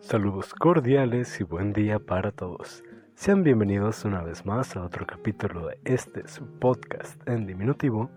[0.00, 2.84] Saludos cordiales y buen día para todos.
[3.14, 8.10] Sean bienvenidos una vez más a otro capítulo de este su podcast en diminutivo.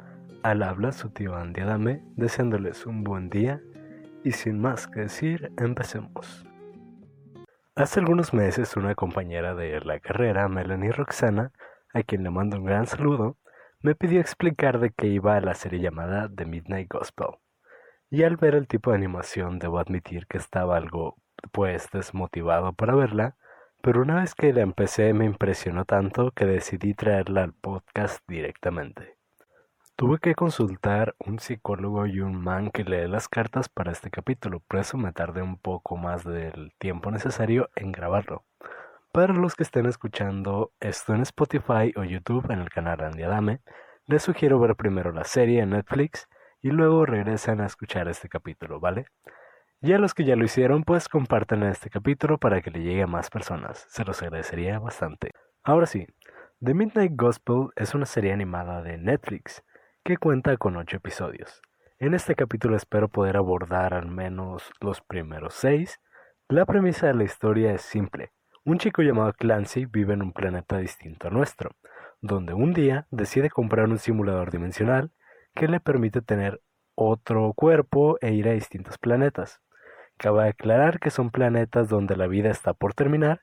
[0.44, 3.62] Al habla su tío Andy Adame, deseándoles un buen día
[4.24, 6.46] y sin más que decir, empecemos.
[7.76, 11.52] Hace algunos meses una compañera de la carrera, Melanie Roxana,
[11.94, 13.38] a quien le mando un gran saludo,
[13.82, 17.38] me pidió explicar de qué iba la serie llamada The Midnight Gospel.
[18.10, 21.16] Y al ver el tipo de animación debo admitir que estaba algo
[21.52, 23.36] pues desmotivado para verla,
[23.82, 29.18] pero una vez que la empecé me impresionó tanto que decidí traerla al podcast directamente.
[29.96, 34.62] Tuve que consultar un psicólogo y un man que lee las cartas para este capítulo,
[34.62, 38.46] por eso me tardé un poco más del tiempo necesario en grabarlo.
[39.12, 43.62] Para los que estén escuchando esto en Spotify o YouTube en el canal Andy Adame,
[44.06, 46.30] les sugiero ver primero la serie en Netflix
[46.62, 49.08] y luego regresen a escuchar este capítulo, ¿vale?
[49.82, 53.04] Y a los que ya lo hicieron, pues compartan este capítulo para que le llegue
[53.04, 55.32] a más personas, se los agradecería bastante.
[55.64, 56.06] Ahora sí,
[56.62, 59.64] The Midnight Gospel es una serie animada de Netflix
[60.04, 61.62] que cuenta con 8 episodios.
[61.98, 66.02] En este capítulo espero poder abordar al menos los primeros 6.
[66.50, 68.34] La premisa de la historia es simple.
[68.66, 71.72] Un chico llamado Clancy vive en un planeta distinto a nuestro,
[72.20, 75.12] donde un día decide comprar un simulador dimensional
[75.56, 76.62] que le permite tener
[76.96, 79.62] otro cuerpo e ir a distintos planetas.
[80.20, 83.40] Cabe aclarar que son planetas donde la vida está por terminar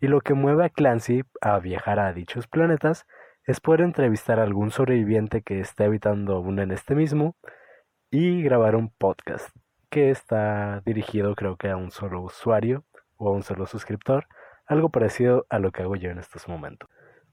[0.00, 3.04] y lo que mueve a Clancy a viajar a dichos planetas
[3.46, 7.34] es poder entrevistar a algún sobreviviente que esté habitando aún en este mismo
[8.12, 9.48] y grabar un podcast
[9.90, 12.84] que está dirigido creo que a un solo usuario
[13.16, 14.28] o a un solo suscriptor,
[14.66, 16.88] algo parecido a lo que hago yo en estos momentos.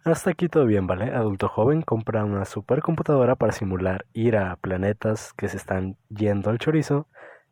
[0.06, 1.14] Hasta aquí todo bien, ¿vale?
[1.14, 6.58] Adulto joven compra una supercomputadora para simular ir a planetas que se están yendo al
[6.58, 7.08] chorizo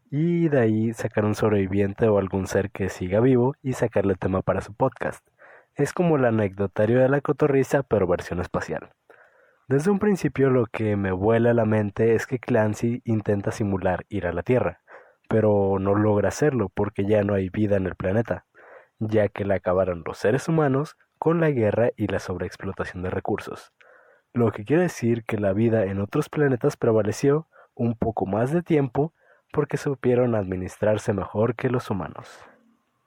[0.10, 4.42] y de ahí sacar un sobreviviente o algún ser que siga vivo y sacarle tema
[4.42, 5.28] para su podcast.
[5.74, 8.92] Es como el anecdotario de la cotorriza, pero versión espacial.
[9.68, 14.06] Desde un principio lo que me vuela a la mente es que Clancy intenta simular
[14.10, 14.82] ir a la Tierra,
[15.28, 18.46] pero no logra hacerlo porque ya no hay vida en el planeta,
[19.00, 23.74] ya que la acabaron los seres humanos con la guerra y la sobreexplotación de recursos.
[24.34, 28.62] Lo que quiere decir que la vida en otros planetas prevaleció un poco más de
[28.62, 29.14] tiempo
[29.56, 32.46] porque supieron administrarse mejor que los humanos.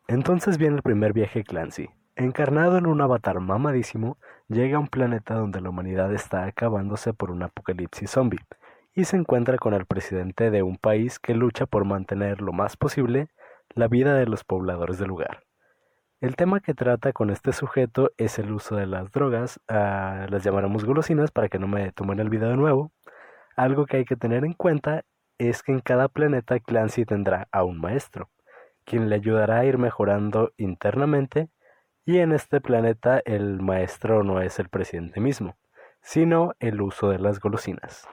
[0.08, 5.34] Entonces viene el primer viaje Clancy, Encarnado en un avatar mamadísimo, llega a un planeta
[5.34, 8.40] donde la humanidad está acabándose por un apocalipsis zombie
[8.92, 12.76] y se encuentra con el presidente de un país que lucha por mantener lo más
[12.76, 13.28] posible
[13.76, 15.44] la vida de los pobladores del lugar.
[16.20, 20.84] El tema que trata con este sujeto es el uso de las drogas, las llamaremos
[20.84, 22.90] golosinas para que no me tomen el video de nuevo.
[23.54, 25.04] Algo que hay que tener en cuenta
[25.38, 28.30] es que en cada planeta Clancy tendrá a un maestro,
[28.84, 31.48] quien le ayudará a ir mejorando internamente
[32.04, 35.56] y en este planeta el maestro no es el presidente mismo,
[36.00, 38.08] sino el uso de las golosinas.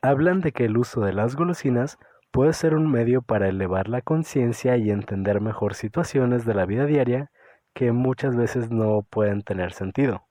[0.00, 1.98] Hablan de que el uso de las golosinas
[2.30, 6.86] puede ser un medio para elevar la conciencia y entender mejor situaciones de la vida
[6.86, 7.30] diaria
[7.74, 10.26] que muchas veces no pueden tener sentido,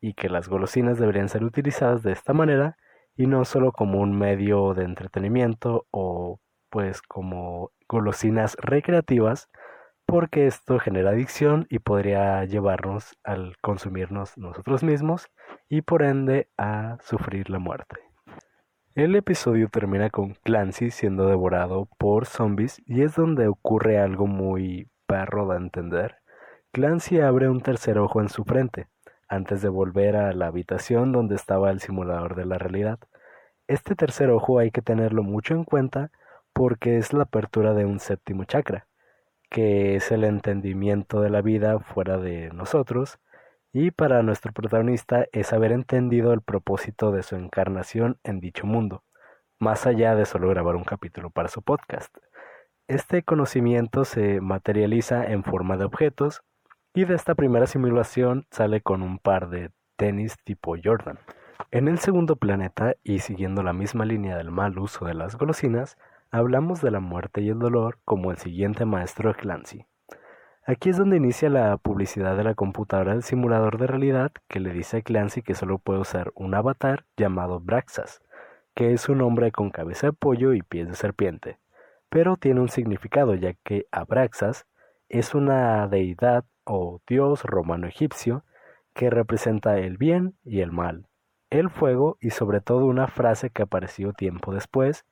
[0.00, 2.76] y que las golosinas deberían ser utilizadas de esta manera
[3.16, 6.40] y no solo como un medio de entretenimiento o
[6.70, 9.48] pues como golosinas recreativas,
[10.06, 15.28] porque esto genera adicción y podría llevarnos al consumirnos nosotros mismos
[15.68, 17.96] y por ende a sufrir la muerte.
[18.94, 24.90] El episodio termina con Clancy siendo devorado por zombies y es donde ocurre algo muy
[25.06, 26.16] perro de entender.
[26.72, 28.88] Clancy abre un tercer ojo en su frente,
[29.32, 32.98] antes de volver a la habitación donde estaba el simulador de la realidad.
[33.66, 36.10] Este tercer ojo hay que tenerlo mucho en cuenta
[36.52, 38.88] porque es la apertura de un séptimo chakra,
[39.48, 43.20] que es el entendimiento de la vida fuera de nosotros,
[43.72, 49.02] y para nuestro protagonista es haber entendido el propósito de su encarnación en dicho mundo,
[49.58, 52.14] más allá de solo grabar un capítulo para su podcast.
[52.86, 56.42] Este conocimiento se materializa en forma de objetos
[56.94, 61.18] y de esta primera simulación sale con un par de tenis tipo Jordan.
[61.70, 65.96] En el segundo planeta, y siguiendo la misma línea del mal uso de las golosinas,
[66.30, 69.86] hablamos de la muerte y el dolor como el siguiente maestro de Clancy.
[70.64, 74.72] Aquí es donde inicia la publicidad de la computadora del simulador de realidad que le
[74.72, 78.22] dice a Clancy que solo puede usar un avatar llamado Braxas,
[78.74, 81.58] que es un hombre con cabeza de pollo y pies de serpiente,
[82.08, 84.66] pero tiene un significado ya que Abraxas
[85.12, 88.44] es una deidad o dios romano-egipcio
[88.94, 91.06] que representa el bien y el mal,
[91.50, 95.04] el fuego y sobre todo una frase que apareció tiempo después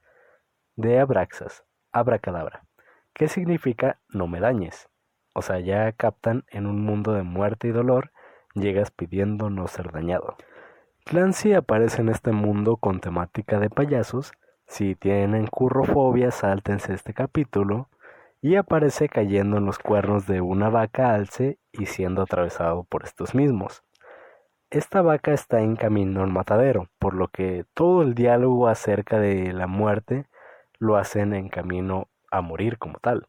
[0.75, 2.65] de Abraxas, abracadabra,
[3.13, 4.89] ¿Qué significa no me dañes?
[5.35, 8.13] O sea, ya captan en un mundo de muerte y dolor,
[8.55, 10.37] llegas pidiendo no ser dañado.
[11.05, 14.33] Clancy aparece en este mundo con temática de payasos.
[14.67, 17.91] Si tienen currofobia, sáltense este capítulo.
[18.43, 23.35] Y aparece cayendo en los cuernos de una vaca alce y siendo atravesado por estos
[23.35, 23.83] mismos.
[24.71, 29.53] Esta vaca está en camino al matadero, por lo que todo el diálogo acerca de
[29.53, 30.27] la muerte
[30.79, 33.27] lo hacen en camino a morir como tal.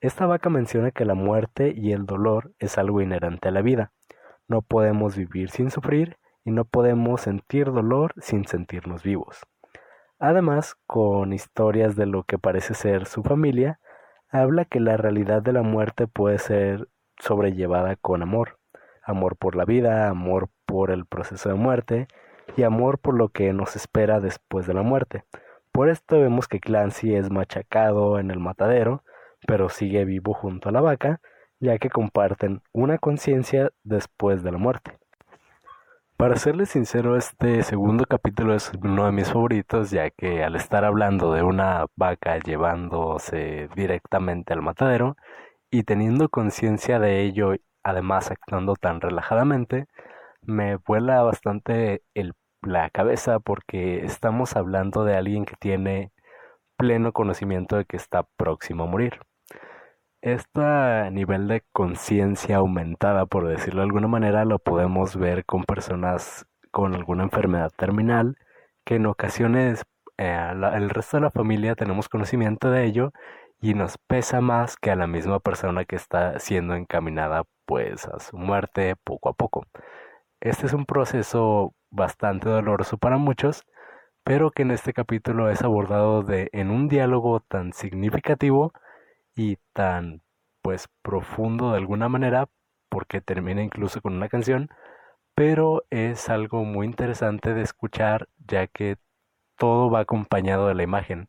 [0.00, 3.92] Esta vaca menciona que la muerte y el dolor es algo inherente a la vida.
[4.48, 9.46] No podemos vivir sin sufrir y no podemos sentir dolor sin sentirnos vivos.
[10.18, 13.80] Además, con historias de lo que parece ser su familia,
[14.34, 16.88] habla que la realidad de la muerte puede ser
[17.20, 18.58] sobrellevada con amor.
[19.04, 22.08] Amor por la vida, amor por el proceso de muerte
[22.56, 25.22] y amor por lo que nos espera después de la muerte.
[25.70, 29.04] Por esto vemos que Clancy es machacado en el matadero,
[29.46, 31.20] pero sigue vivo junto a la vaca,
[31.60, 34.98] ya que comparten una conciencia después de la muerte.
[36.16, 40.84] Para serles sincero, este segundo capítulo es uno de mis favoritos, ya que al estar
[40.84, 45.16] hablando de una vaca llevándose directamente al matadero
[45.70, 49.86] y teniendo conciencia de ello, además actuando tan relajadamente,
[50.42, 52.02] me vuela bastante
[52.62, 56.12] la cabeza porque estamos hablando de alguien que tiene
[56.76, 59.20] pleno conocimiento de que está próximo a morir.
[60.24, 66.46] Este nivel de conciencia aumentada, por decirlo de alguna manera, lo podemos ver con personas
[66.70, 68.38] con alguna enfermedad terminal,
[68.86, 69.84] que en ocasiones
[70.16, 73.12] eh, el resto de la familia tenemos conocimiento de ello
[73.60, 78.18] y nos pesa más que a la misma persona que está siendo encaminada pues a
[78.18, 79.66] su muerte poco a poco.
[80.40, 83.64] Este es un proceso bastante doloroso para muchos,
[84.24, 88.72] pero que en este capítulo es abordado de, en un diálogo tan significativo
[89.34, 90.22] y tan
[90.62, 92.48] pues profundo de alguna manera,
[92.88, 94.70] porque termina incluso con una canción,
[95.34, 98.98] pero es algo muy interesante de escuchar ya que
[99.56, 101.28] todo va acompañado de la imagen.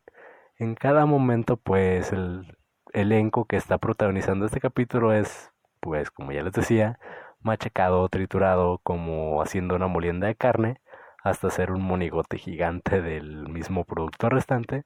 [0.57, 2.57] En cada momento pues el
[2.93, 5.51] elenco que está protagonizando este capítulo es
[5.81, 6.99] pues como ya les decía
[7.45, 10.81] machacado, triturado, como haciendo una molienda de carne,
[11.23, 14.83] hasta hacer un monigote gigante del mismo producto restante.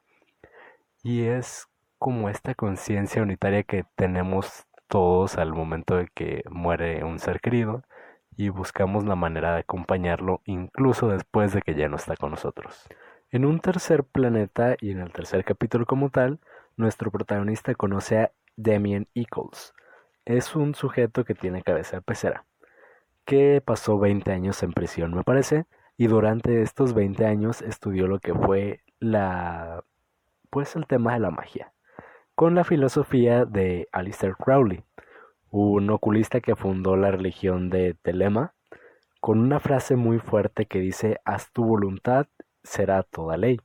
[1.04, 1.68] Y es
[2.00, 7.84] como esta conciencia unitaria que tenemos todos al momento de que muere un ser querido
[8.36, 12.88] y buscamos la manera de acompañarlo incluso después de que ya no está con nosotros.
[13.32, 16.40] En un tercer planeta y en el tercer capítulo como tal,
[16.78, 19.74] nuestro protagonista conoce a Damien Eccles.
[20.26, 22.46] Es un sujeto que tiene cabeza de pecera
[23.30, 25.68] que pasó 20 años en prisión, me parece,
[25.98, 29.84] y durante estos 20 años estudió lo que fue la
[30.50, 31.72] pues el tema de la magia,
[32.40, 34.82] con la filosofía de Alistair Crowley,
[35.52, 38.54] un oculista que fundó la religión de Telema,
[39.20, 42.28] con una frase muy fuerte que dice haz tu voluntad,
[42.64, 43.60] será toda ley,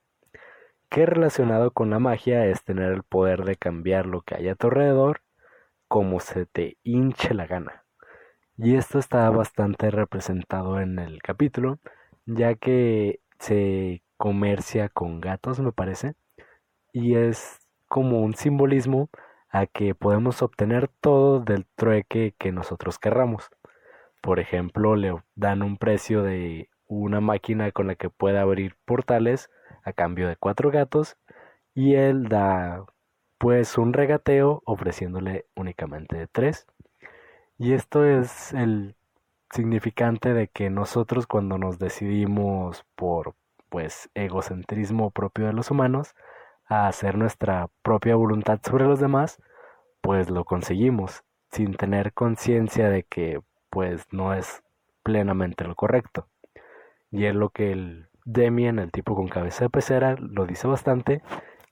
[0.88, 4.56] que relacionado con la magia es tener el poder de cambiar lo que hay a
[4.56, 5.20] tu alrededor
[5.86, 7.84] como se te hinche la gana.
[8.56, 11.78] Y esto está bastante representado en el capítulo,
[12.26, 16.14] ya que se comercia con gatos, me parece,
[16.92, 19.08] y es como un simbolismo
[19.50, 23.50] a que podemos obtener todo del trueque que nosotros querramos.
[24.20, 29.50] Por ejemplo, le dan un precio de una máquina con la que pueda abrir portales
[29.84, 31.16] a cambio de cuatro gatos
[31.74, 32.84] y él da
[33.38, 36.66] pues un regateo ofreciéndole únicamente tres.
[37.58, 38.96] Y esto es el
[39.50, 43.34] significante de que nosotros cuando nos decidimos por
[43.68, 46.14] pues egocentrismo propio de los humanos
[46.66, 49.40] a hacer nuestra propia voluntad sobre los demás,
[50.00, 53.40] pues lo conseguimos sin tener conciencia de que
[53.70, 54.62] pues no es
[55.02, 56.28] plenamente lo correcto.
[57.10, 61.22] Y es lo que el Demian, el tipo con cabeza de pecera, lo dice bastante,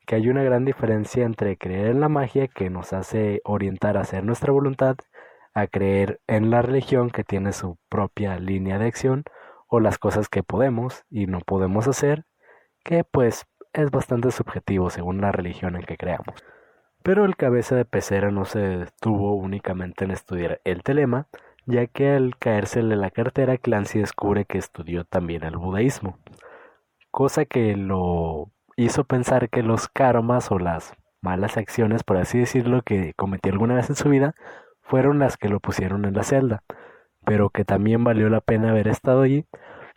[0.07, 4.03] que hay una gran diferencia entre creer en la magia que nos hace orientar a
[4.03, 4.97] hacer nuestra voluntad
[5.55, 9.25] a creer en la religión que tiene su propia línea de acción
[9.69, 12.25] o las cosas que podemos y no podemos hacer,
[12.85, 16.45] que pues es bastante subjetivo según la religión en que creamos.
[17.03, 21.27] Pero el cabeza de pecera no se detuvo únicamente en estudiar el telema,
[21.67, 26.19] ya que al caérsele la cartera Clancy descubre que estudió también el budaísmo,
[27.11, 32.83] cosa que lo hizo pensar que los karmas o las malas acciones, por así decirlo,
[32.83, 34.35] que cometió alguna vez en su vida,
[34.81, 36.63] fueron las que lo pusieron en la celda,
[37.25, 39.47] pero que también valió la pena haber estado allí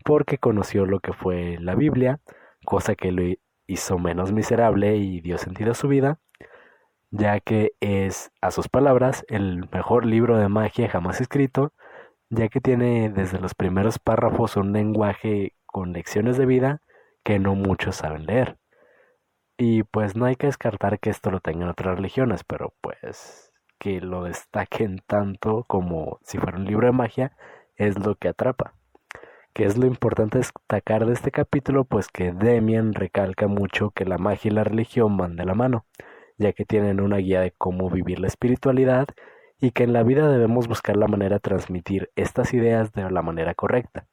[0.04, 2.20] porque conoció lo que fue la Biblia,
[2.64, 3.24] cosa que lo
[3.68, 6.20] hizo menos miserable y dio sentido a su vida,
[7.12, 11.74] ya que es, a sus palabras, el mejor libro de magia jamás escrito,
[12.30, 16.82] ya que tiene desde los primeros párrafos un lenguaje con lecciones de vida
[17.24, 18.58] que no muchos saben leer.
[19.58, 24.02] Y pues no hay que descartar que esto lo tengan otras religiones, pero pues que
[24.02, 27.38] lo destaquen tanto como si fuera un libro de magia
[27.76, 28.74] es lo que atrapa.
[29.56, 34.18] Que es lo importante destacar de este capítulo, pues que Demian recalca mucho que la
[34.18, 35.86] magia y la religión van de la mano,
[36.38, 39.08] ya que tienen una guía de cómo vivir la espiritualidad
[39.58, 43.22] y que en la vida debemos buscar la manera de transmitir estas ideas de la
[43.22, 44.08] manera correcta.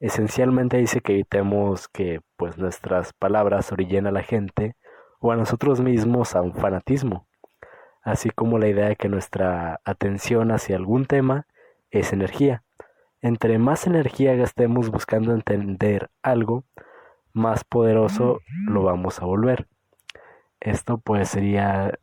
[0.00, 4.76] Esencialmente dice que evitemos que pues nuestras palabras orillen a la gente
[5.18, 7.26] o a nosotros mismos a un fanatismo,
[8.02, 11.46] así como la idea de que nuestra atención hacia algún tema
[11.90, 12.64] es energía.
[13.20, 16.64] Entre más energía gastemos buscando entender algo,
[17.32, 19.66] más poderoso lo vamos a volver.
[20.60, 21.98] Esto pues sería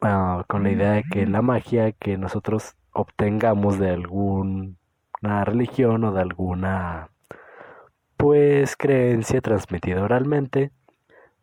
[0.00, 6.12] ah, con la idea de que la magia que nosotros obtengamos de alguna religión o
[6.12, 7.10] de alguna
[8.16, 10.70] pues creencia transmitida oralmente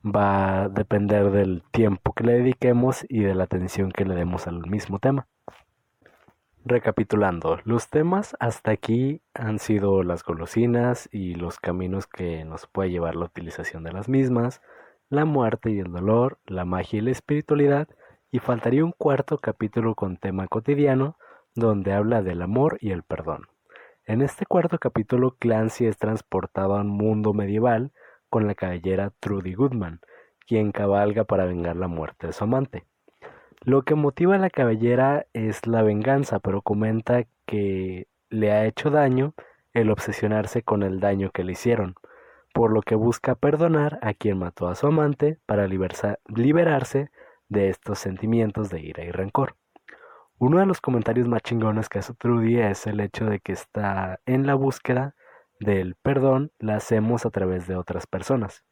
[0.03, 4.47] va a depender del tiempo que le dediquemos y de la atención que le demos
[4.47, 5.27] al mismo tema.
[6.63, 12.91] Recapitulando, los temas hasta aquí han sido las golosinas y los caminos que nos puede
[12.91, 14.61] llevar la utilización de las mismas,
[15.09, 17.87] la muerte y el dolor, la magia y la espiritualidad,
[18.29, 21.17] y faltaría un cuarto capítulo con tema cotidiano
[21.55, 23.47] donde habla del amor y el perdón.
[24.05, 27.91] En este cuarto capítulo, Clancy es transportado a un mundo medieval
[28.29, 29.99] con la caballera Trudy Goodman,
[30.45, 32.85] quien cabalga para vengar la muerte de su amante.
[33.63, 38.89] Lo que motiva a la caballera es la venganza, pero comenta que le ha hecho
[38.89, 39.35] daño
[39.73, 41.93] el obsesionarse con el daño que le hicieron,
[42.55, 47.11] por lo que busca perdonar a quien mató a su amante para liberarse
[47.49, 49.55] de estos sentimientos de ira y rencor.
[50.39, 54.19] Uno de los comentarios más chingones que hace Trudy es el hecho de que está
[54.25, 55.13] en la búsqueda
[55.59, 58.63] del perdón, la hacemos a través de otras personas.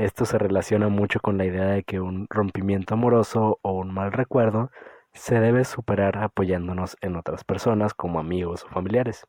[0.00, 4.12] Esto se relaciona mucho con la idea de que un rompimiento amoroso o un mal
[4.12, 4.70] recuerdo
[5.12, 9.26] se debe superar apoyándonos en otras personas como amigos o familiares.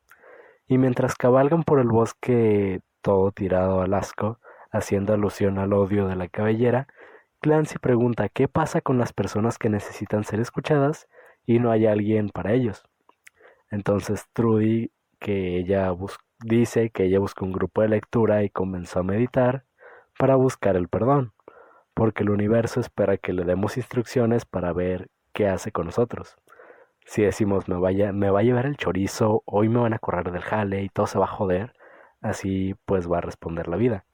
[0.69, 4.39] Y mientras cabalgan por el bosque todo tirado al asco,
[4.71, 6.87] haciendo alusión al odio de la cabellera,
[7.41, 11.09] Clancy pregunta qué pasa con las personas que necesitan ser escuchadas
[11.45, 12.85] y no hay alguien para ellos.
[13.71, 15.93] Entonces Trudy, que ella
[16.45, 19.65] dice que ella buscó un grupo de lectura y comenzó a meditar
[20.21, 21.33] para buscar el perdón,
[21.95, 26.35] porque el universo espera que le demos instrucciones para ver qué hace con nosotros.
[27.07, 30.31] Si decimos me, vaya, me va a llevar el chorizo, hoy me van a correr
[30.31, 31.73] del jale y todo se va a joder,
[32.21, 34.05] así pues va a responder la vida.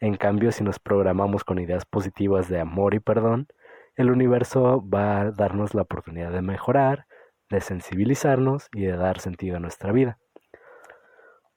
[0.00, 3.48] En cambio, si nos programamos con ideas positivas de amor y perdón,
[3.96, 7.06] el universo va a darnos la oportunidad de mejorar,
[7.48, 10.18] de sensibilizarnos y de dar sentido a nuestra vida.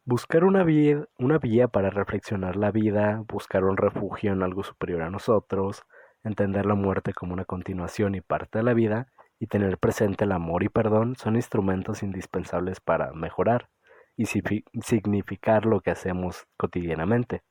[0.09, 5.83] Buscar una vía, para reflexionar la vida, buscar un refugio en algo superior a nosotros,
[6.23, 10.31] entender la muerte como una continuación y parte de la vida, y tener presente el
[10.31, 13.67] amor y perdón son instrumentos indispensables para mejorar
[14.15, 17.43] y significar lo que hacemos cotidianamente.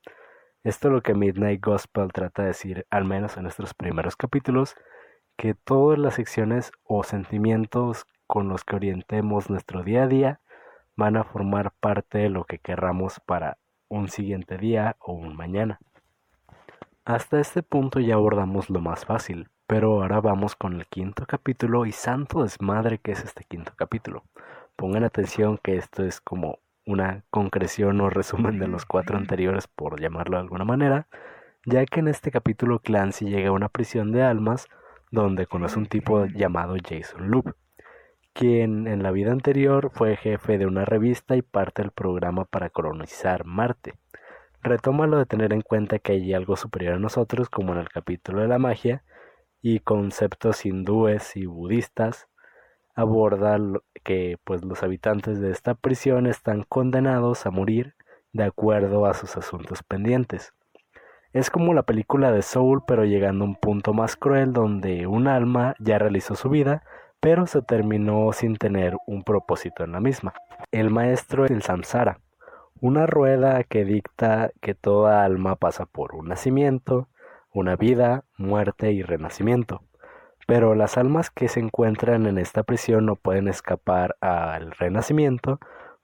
[0.65, 4.77] Esto es lo que Midnight Gospel trata de decir, al menos en nuestros primeros capítulos,
[5.37, 10.41] que todas las secciones o sentimientos con los que orientemos nuestro día a día
[10.97, 15.79] van a formar parte de lo que querramos para un siguiente día o un mañana.
[17.05, 21.87] Hasta este punto ya abordamos lo más fácil, pero ahora vamos con el quinto capítulo
[21.87, 24.25] y santo desmadre que es este quinto capítulo.
[24.75, 30.01] Pongan atención que esto es como una concreción o resumen de los cuatro anteriores, por
[30.01, 31.09] llamarlo de alguna manera,
[31.65, 34.69] ya que en este capítulo Clancy llega a una prisión de almas
[35.11, 37.55] donde conoce un tipo llamado Jason Loop,
[38.37, 42.69] quien en la vida anterior fue jefe de una revista y parte del programa para
[42.69, 43.95] colonizar Marte.
[44.63, 47.89] Retoma lo de tener en cuenta que hay algo superior a nosotros, como en el
[47.89, 49.03] capítulo de la magia,
[49.63, 52.29] y conceptos hindúes y budistas,
[52.95, 53.59] aborda
[54.05, 57.95] que pues los habitantes de esta prisión están condenados a morir
[58.35, 60.53] de acuerdo a sus asuntos pendientes.
[61.33, 65.27] Es como la película de Soul, pero llegando a un punto más cruel donde un
[65.27, 66.83] alma ya realizó su vida,
[67.21, 70.35] pero se terminó sin tener un propósito en la misma.
[70.71, 72.21] El maestro es el samsara,
[72.81, 77.09] una rueda que dicta que toda alma pasa por un nacimiento,
[77.53, 79.83] una vida, muerte y renacimiento.
[80.47, 85.59] Pero las almas que se encuentran en esta prisión no pueden escapar al renacimiento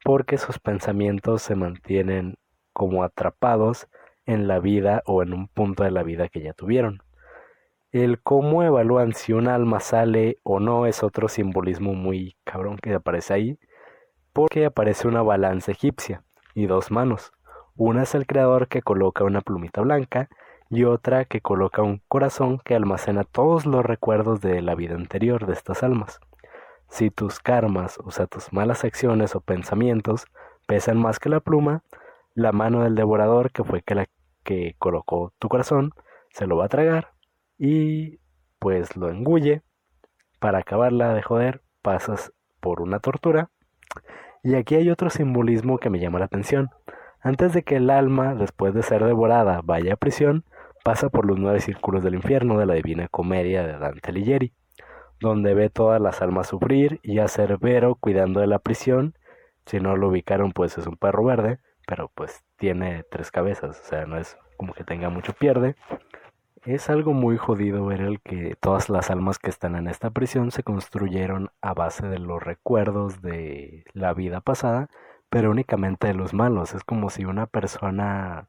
[0.05, 2.37] porque sus pensamientos se mantienen
[2.73, 3.89] como atrapados
[4.27, 7.03] en la vida o en un punto de la vida que ya tuvieron.
[7.93, 12.95] El cómo evalúan si un alma sale o no es otro simbolismo muy cabrón que
[12.95, 13.59] aparece ahí,
[14.33, 17.35] porque aparece una balanza egipcia y dos manos.
[17.77, 20.31] Una es el creador que coloca una plumita blanca
[20.71, 25.45] y otra que coloca un corazón que almacena todos los recuerdos de la vida anterior
[25.45, 26.19] de estas almas.
[26.89, 30.25] Si tus karmas, o sea, tus malas acciones o pensamientos,
[30.67, 31.83] pesan más que la pluma,
[32.35, 34.07] la mano del devorador, que fue que la
[34.45, 35.93] que colocó tu corazón,
[36.31, 37.12] se lo va a tragar
[37.63, 38.19] y
[38.59, 39.63] pues lo engulle.
[40.41, 43.51] Para acabarla de joder, pasas por una tortura.
[44.43, 46.71] Y aquí hay otro simbolismo que me llama la atención.
[47.21, 50.45] Antes de que el alma, después de ser devorada, vaya a prisión,
[50.83, 54.53] pasa por los nueve círculos del infierno de la Divina Comedia de Dante Alighieri,
[55.21, 59.15] donde ve todas las almas sufrir y a Cerbero cuidando de la prisión.
[59.67, 63.85] Si no lo ubicaron, pues es un perro verde, pero pues tiene tres cabezas, o
[63.85, 65.77] sea, no es como que tenga mucho pierde.
[66.65, 70.53] Es algo muy jodido ver el que todas las almas que están en esta prisión
[70.53, 74.89] se construyeron a base de los recuerdos de la vida pasada,
[75.29, 76.73] pero únicamente de los malos.
[76.75, 78.49] Es como si una persona,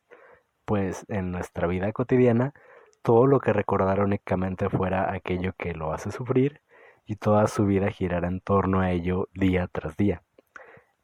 [0.65, 2.53] pues en nuestra vida cotidiana,
[3.01, 6.61] todo lo que recordara únicamente fuera aquello que lo hace sufrir
[7.07, 10.21] y toda su vida girara en torno a ello día tras día.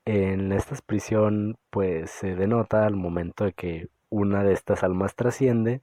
[0.06, 5.82] En esta prisión, pues se denota al momento de que una de estas almas trasciende,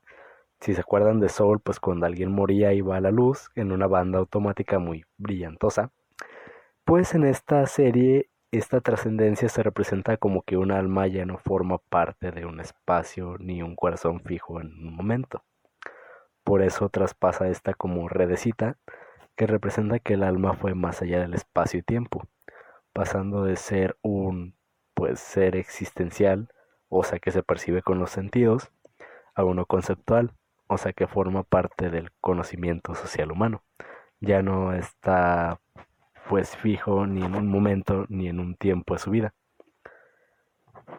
[0.61, 3.87] si se acuerdan de Soul, pues cuando alguien moría iba a la luz en una
[3.87, 5.93] banda automática muy brillantosa.
[6.85, 11.79] Pues en esta serie esta trascendencia se representa como que un alma ya no forma
[11.79, 15.45] parte de un espacio ni un corazón fijo en un momento.
[16.45, 18.79] Por eso traspasa esta como redecita
[19.37, 22.27] que representa que el alma fue más allá del espacio y tiempo,
[22.93, 24.55] pasando de ser un
[24.95, 26.49] pues ser existencial,
[26.89, 28.71] o sea que se percibe con los sentidos,
[29.35, 30.33] a uno conceptual,
[30.67, 33.63] o sea que forma parte del conocimiento social humano.
[34.21, 35.61] Ya no está
[36.29, 39.35] pues fijo ni en un momento ni en un tiempo de su vida.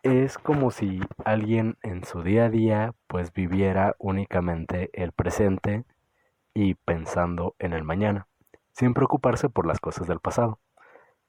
[0.03, 5.85] Es como si alguien en su día a día pues viviera únicamente el presente
[6.53, 8.27] y pensando en el mañana,
[8.71, 10.59] sin preocuparse por las cosas del pasado,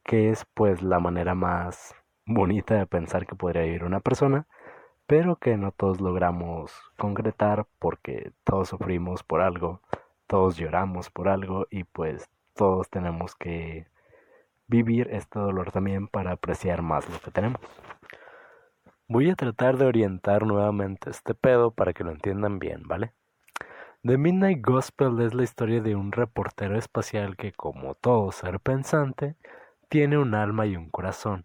[0.05, 4.47] que es pues la manera más bonita de pensar que podría vivir una persona,
[5.09, 9.81] pero que no todos logramos concretar porque todos sufrimos por algo,
[10.27, 13.87] todos lloramos por algo y pues todos tenemos que
[14.67, 17.63] vivir este dolor también para apreciar más lo que tenemos.
[19.09, 23.15] Voy a tratar de orientar nuevamente este pedo para que lo entiendan bien, ¿vale?
[24.03, 29.37] The Midnight Gospel es la historia de un reportero espacial que, como todo ser pensante,
[29.89, 31.45] tiene un alma y un corazón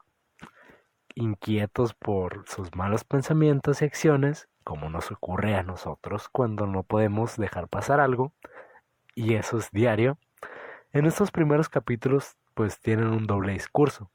[1.15, 7.37] inquietos por sus malos pensamientos y acciones, como nos ocurre a nosotros cuando no podemos
[7.37, 8.33] dejar pasar algo,
[9.15, 10.17] y eso es diario,
[10.91, 14.11] en estos primeros capítulos pues tienen un doble discurso.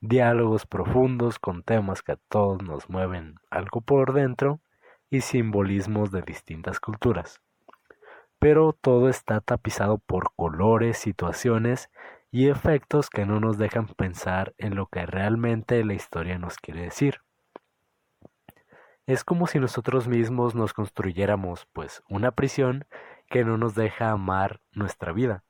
[0.00, 4.60] Diálogos profundos con temas que a todos nos mueven algo por dentro
[5.10, 7.40] y simbolismos de distintas culturas.
[8.38, 11.90] Pero todo está tapizado por colores, situaciones
[12.30, 16.82] y efectos que no nos dejan pensar en lo que realmente la historia nos quiere
[16.82, 17.20] decir.
[19.06, 22.84] Es como si nosotros mismos nos construyéramos pues una prisión
[23.28, 25.44] que no nos deja amar nuestra vida.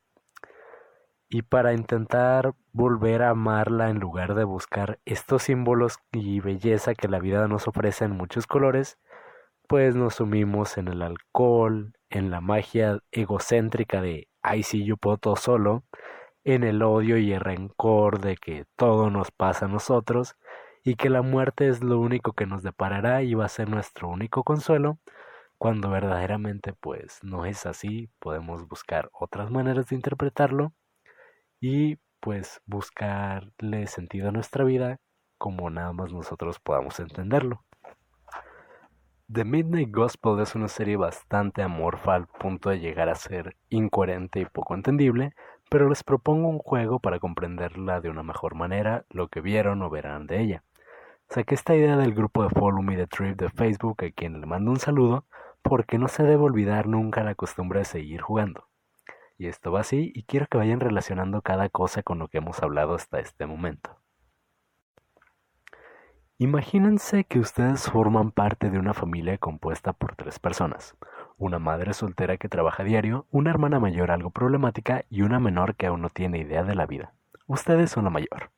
[1.28, 7.08] Y para intentar volver a amarla en lugar de buscar estos símbolos y belleza que
[7.08, 8.98] la vida nos ofrece en muchos colores,
[9.66, 15.18] pues nos sumimos en el alcohol, en la magia egocéntrica de ay sí yo puedo
[15.18, 15.84] todo solo,
[16.54, 20.34] en el odio y el rencor de que todo nos pasa a nosotros
[20.82, 24.08] y que la muerte es lo único que nos deparará y va a ser nuestro
[24.08, 24.98] único consuelo,
[25.58, 30.72] cuando verdaderamente pues no es así, podemos buscar otras maneras de interpretarlo
[31.60, 35.00] y pues buscarle sentido a nuestra vida
[35.36, 37.62] como nada más nosotros podamos entenderlo.
[39.30, 44.40] The Midnight Gospel es una serie bastante amorfa al punto de llegar a ser incoherente
[44.40, 45.34] y poco entendible,
[45.68, 49.90] pero les propongo un juego para comprenderla de una mejor manera, lo que vieron o
[49.90, 50.64] verán de ella.
[51.28, 54.46] Saqué esta idea del grupo de Follow Me The Trip de Facebook a quien le
[54.46, 55.26] mando un saludo
[55.62, 58.68] porque no se debe olvidar nunca la costumbre de seguir jugando.
[59.36, 62.62] Y esto va así y quiero que vayan relacionando cada cosa con lo que hemos
[62.62, 64.00] hablado hasta este momento.
[66.38, 70.96] Imagínense que ustedes forman parte de una familia compuesta por tres personas
[71.38, 75.86] una madre soltera que trabaja diario, una hermana mayor algo problemática y una menor que
[75.86, 77.14] aún no tiene idea de la vida.
[77.46, 78.50] Ustedes son la mayor.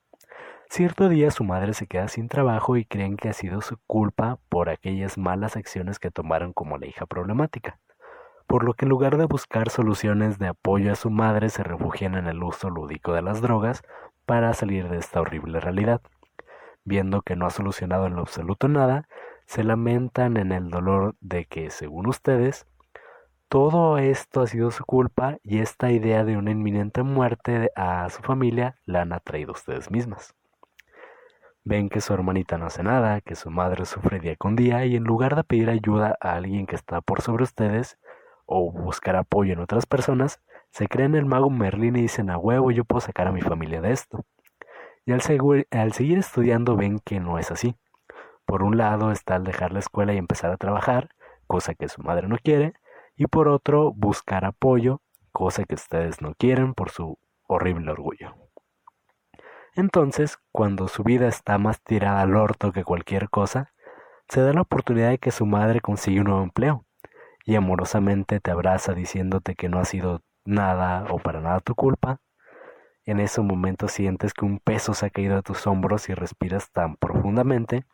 [0.71, 4.38] Cierto día su madre se queda sin trabajo y creen que ha sido su culpa
[4.49, 7.79] por aquellas malas acciones que tomaron como la hija problemática.
[8.51, 12.16] por lo que en lugar de buscar soluciones de apoyo a su madre se refugian
[12.16, 13.85] en el uso lúdico de las drogas
[14.27, 16.01] para salir de esta horrible realidad.
[16.85, 19.07] Viendo que no ha solucionado en lo absoluto nada,
[19.51, 22.69] se lamentan en el dolor de que, según ustedes,
[23.49, 28.23] todo esto ha sido su culpa y esta idea de una inminente muerte a su
[28.23, 30.37] familia la han atraído ustedes mismas.
[31.65, 34.95] Ven que su hermanita no hace nada, que su madre sufre día con día y
[34.95, 37.99] en lugar de pedir ayuda a alguien que está por sobre ustedes
[38.47, 42.71] o buscar apoyo en otras personas, se creen el mago Merlin y dicen a huevo
[42.71, 44.25] yo puedo sacar a mi familia de esto.
[45.05, 45.21] Y al,
[45.73, 47.75] al seguir estudiando ven que no es así.
[48.44, 51.11] Por un lado está el dejar la escuela y empezar a trabajar,
[51.46, 52.74] cosa que su madre no quiere,
[53.16, 55.00] y por otro buscar apoyo,
[55.33, 58.35] cosa que ustedes no quieren por su horrible orgullo.
[59.74, 63.72] Entonces, cuando su vida está más tirada al orto que cualquier cosa,
[64.29, 66.85] se da la oportunidad de que su madre consiga un nuevo empleo
[67.44, 72.20] y amorosamente te abraza diciéndote que no ha sido nada o para nada tu culpa.
[73.05, 76.70] En ese momento sientes que un peso se ha caído de tus hombros y respiras
[76.70, 77.85] tan profundamente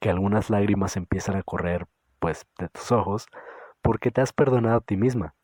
[0.00, 1.86] que algunas lágrimas empiezan a correr
[2.18, 3.26] pues de tus ojos
[3.82, 5.34] porque te has perdonado a ti misma,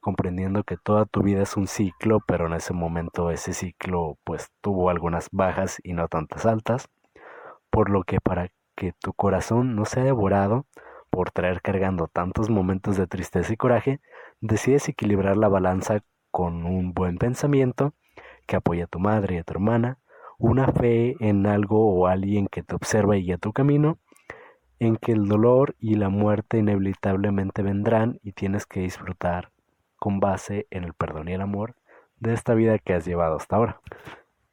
[0.00, 4.50] comprendiendo que toda tu vida es un ciclo, pero en ese momento ese ciclo pues
[4.60, 6.88] tuvo algunas bajas y no tantas altas,
[7.70, 10.66] por lo que para que tu corazón no sea devorado
[11.10, 14.00] por traer cargando tantos momentos de tristeza y coraje,
[14.40, 17.94] decides equilibrar la balanza con un buen pensamiento
[18.46, 19.98] que apoya a tu madre y a tu hermana,
[20.38, 23.98] una fe en algo o alguien que te observa y guía tu camino,
[24.78, 29.50] en que el dolor y la muerte inevitablemente vendrán y tienes que disfrutar
[29.96, 31.74] con base en el perdón y el amor
[32.18, 33.80] de esta vida que has llevado hasta ahora.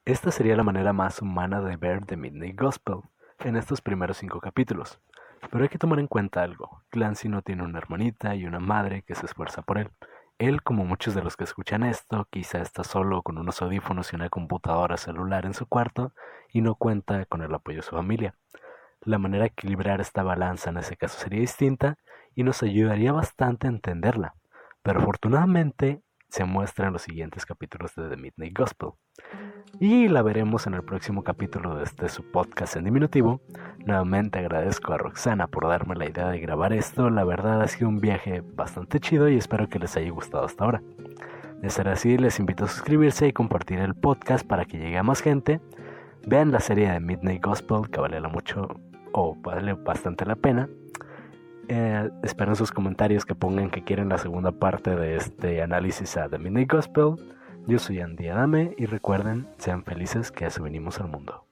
[0.06, 3.02] Esta sería la manera más humana de ver The Midnight Gospel
[3.40, 5.00] en estos primeros cinco capítulos.
[5.52, 6.82] Pero hay que tomar en cuenta algo.
[6.90, 9.90] Clancy no tiene una hermanita y una madre que se esfuerza por él.
[10.44, 14.18] Él, como muchos de los que escuchan esto, quizá está solo con unos audífonos y
[14.18, 16.12] una computadora celular en su cuarto
[16.52, 18.36] y no cuenta con el apoyo de su familia.
[19.00, 21.98] La manera de equilibrar esta balanza en ese caso sería distinta
[22.36, 24.36] y nos ayudaría bastante a entenderla,
[24.82, 26.02] pero afortunadamente
[26.34, 28.90] se muestra en los siguientes capítulos de The Midnight Gospel.
[29.80, 33.40] Y la veremos en el próximo capítulo de este su podcast en diminutivo.
[33.86, 37.12] Nuevamente agradezco a Roxana por darme la idea de grabar esto.
[37.12, 40.64] La verdad ha sido un viaje bastante chido y espero que les haya gustado hasta
[40.64, 40.82] ahora.
[41.62, 45.04] De ser así, les invito a suscribirse y compartir el podcast para que llegue a
[45.04, 45.62] más gente.
[46.26, 48.70] Vean la serie de Midnight Gospel, que vale mucho
[49.12, 50.68] o vale bastante la pena.
[51.70, 56.30] Eh, espero sus comentarios que pongan que quieren la segunda parte de este análisis a
[56.30, 57.16] The Midnight Gospel.
[57.68, 61.46] Yo soy Andy Adame y recuerden, sean felices que a eso venimos al mundo.